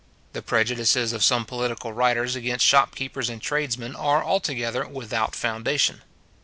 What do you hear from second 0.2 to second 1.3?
The prejudices of